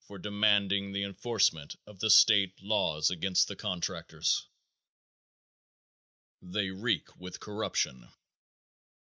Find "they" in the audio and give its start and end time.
6.42-6.74